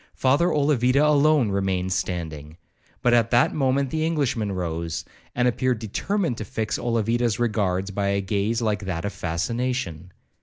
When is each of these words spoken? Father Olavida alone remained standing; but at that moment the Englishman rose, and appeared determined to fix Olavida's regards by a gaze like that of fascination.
Father 0.15 0.47
Olavida 0.51 1.05
alone 1.07 1.51
remained 1.51 1.93
standing; 1.93 2.57
but 3.03 3.13
at 3.13 3.29
that 3.29 3.53
moment 3.53 3.91
the 3.91 4.03
Englishman 4.03 4.51
rose, 4.51 5.05
and 5.35 5.47
appeared 5.47 5.77
determined 5.77 6.39
to 6.39 6.43
fix 6.43 6.79
Olavida's 6.79 7.37
regards 7.37 7.91
by 7.91 8.07
a 8.07 8.21
gaze 8.21 8.63
like 8.63 8.85
that 8.85 9.05
of 9.05 9.13
fascination. 9.13 10.11